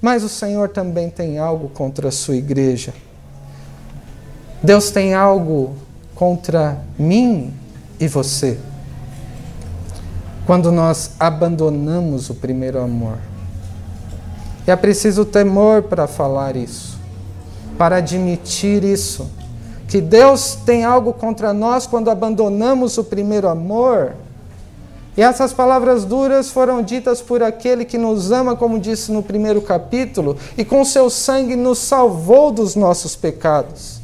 [0.00, 2.92] Mas o Senhor também tem algo contra a sua igreja.
[4.62, 5.76] Deus tem algo
[6.14, 7.52] contra mim
[8.00, 8.58] e você
[10.48, 13.18] quando nós abandonamos o primeiro amor.
[14.66, 16.98] É preciso temor para falar isso,
[17.76, 19.30] para admitir isso.
[19.86, 24.14] Que Deus tem algo contra nós quando abandonamos o primeiro amor.
[25.18, 29.60] E essas palavras duras foram ditas por aquele que nos ama, como disse no primeiro
[29.60, 34.00] capítulo, e com seu sangue nos salvou dos nossos pecados.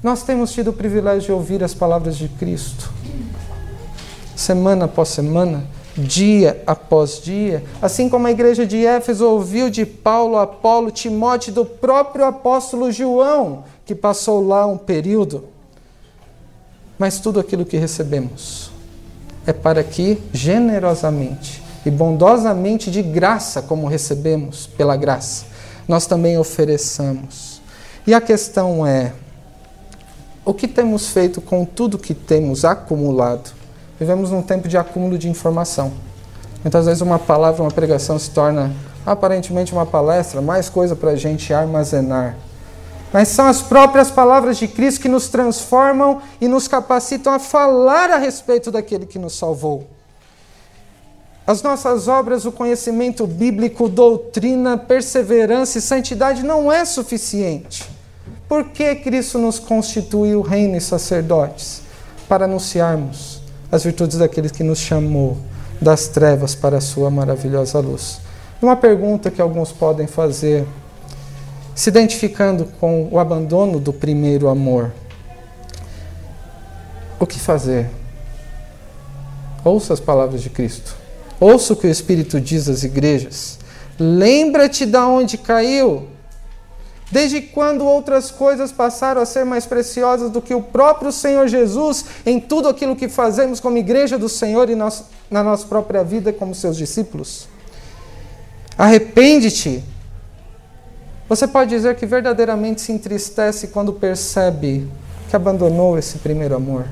[0.00, 2.92] Nós temos tido o privilégio de ouvir as palavras de Cristo
[4.36, 5.64] semana após semana,
[5.96, 11.64] dia após dia, assim como a igreja de Éfeso ouviu de Paulo, Apolo, Timóteo, do
[11.64, 15.44] próprio apóstolo João, que passou lá um período.
[16.98, 18.70] Mas tudo aquilo que recebemos
[19.46, 25.44] é para que generosamente e bondosamente, de graça, como recebemos pela graça,
[25.86, 27.60] nós também ofereçamos.
[28.06, 29.12] E a questão é:
[30.44, 33.53] o que temos feito com tudo que temos acumulado?
[33.98, 35.92] Vivemos num tempo de acúmulo de informação.
[36.62, 38.74] Muitas vezes uma palavra, uma pregação se torna
[39.06, 42.36] aparentemente uma palestra, mais coisa para a gente armazenar.
[43.12, 48.10] Mas são as próprias palavras de Cristo que nos transformam e nos capacitam a falar
[48.10, 49.86] a respeito daquele que nos salvou.
[51.46, 57.88] As nossas obras, o conhecimento bíblico, doutrina, perseverança e santidade não é suficiente.
[58.48, 61.82] Por que Cristo nos constituiu reino e sacerdotes?
[62.26, 63.33] Para anunciarmos
[63.74, 65.36] as virtudes daqueles que nos chamou
[65.80, 68.20] das trevas para a sua maravilhosa luz.
[68.62, 70.64] Uma pergunta que alguns podem fazer,
[71.74, 74.92] se identificando com o abandono do primeiro amor.
[77.18, 77.90] O que fazer?
[79.64, 80.94] Ouça as palavras de Cristo.
[81.40, 83.58] Ouça o que o Espírito diz às igrejas.
[83.98, 86.06] Lembra-te de onde caiu
[87.14, 92.04] Desde quando outras coisas passaram a ser mais preciosas do que o próprio Senhor Jesus
[92.26, 96.32] em tudo aquilo que fazemos como igreja do Senhor e nós, na nossa própria vida
[96.32, 97.46] como seus discípulos?
[98.76, 99.84] Arrepende-te.
[101.28, 104.90] Você pode dizer que verdadeiramente se entristece quando percebe
[105.30, 106.86] que abandonou esse primeiro amor.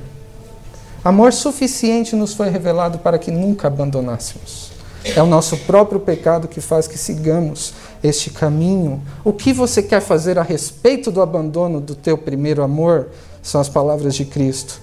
[1.05, 4.71] Amor suficiente nos foi revelado para que nunca abandonássemos.
[5.05, 9.03] É o nosso próprio pecado que faz que sigamos este caminho.
[9.25, 13.09] O que você quer fazer a respeito do abandono do teu primeiro amor?
[13.43, 14.81] São as palavras de Cristo.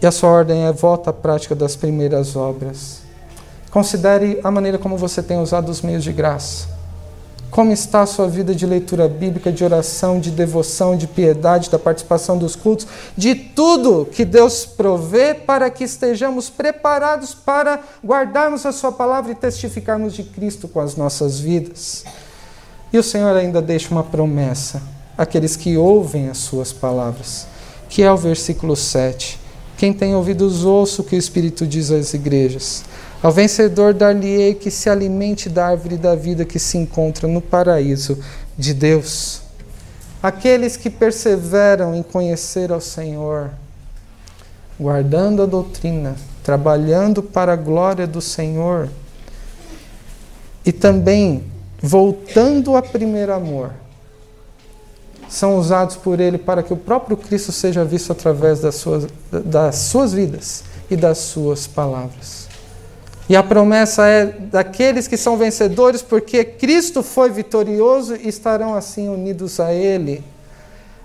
[0.00, 3.00] E a sua ordem é volta à prática das primeiras obras.
[3.70, 6.77] Considere a maneira como você tem usado os meios de graça.
[7.58, 11.76] Como está a sua vida de leitura bíblica, de oração, de devoção, de piedade, da
[11.76, 12.86] participação dos cultos,
[13.16, 19.34] de tudo que Deus provê para que estejamos preparados para guardarmos a Sua palavra e
[19.34, 22.04] testificarmos de Cristo com as nossas vidas?
[22.92, 24.80] E o Senhor ainda deixa uma promessa
[25.16, 27.48] àqueles que ouvem as Suas palavras,
[27.88, 29.36] que é o versículo 7.
[29.76, 32.84] Quem tem ouvidos, ouça o que o Espírito diz às igrejas.
[33.20, 38.18] Ao vencedor dar-lhe-ei que se alimente da árvore da vida que se encontra no paraíso
[38.56, 39.42] de Deus.
[40.22, 43.50] Aqueles que perseveram em conhecer ao Senhor,
[44.78, 46.14] guardando a doutrina,
[46.44, 48.88] trabalhando para a glória do Senhor
[50.64, 51.44] e também
[51.80, 53.72] voltando ao primeiro amor,
[55.28, 59.74] são usados por Ele para que o próprio Cristo seja visto através das suas, das
[59.76, 62.37] suas vidas e das suas palavras.
[63.28, 69.08] E a promessa é daqueles que são vencedores, porque Cristo foi vitorioso e estarão assim
[69.08, 70.24] unidos a Ele,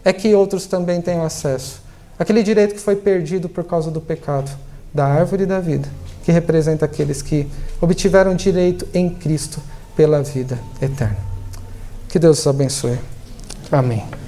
[0.06, 1.82] é que outros também tenham acesso.
[2.18, 4.50] Aquele direito que foi perdido por causa do pecado,
[4.94, 5.90] da árvore da vida,
[6.24, 7.48] que representa aqueles que
[7.82, 9.62] obtiveram direito em Cristo
[9.96, 11.18] pela vida eterna.
[12.08, 13.00] Que Deus os abençoe.
[13.72, 14.23] Amém.